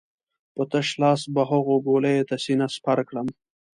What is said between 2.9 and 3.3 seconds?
کړم.